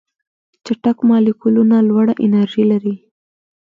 [0.65, 2.95] چټک مالیکولونه لوړه انرژي لري.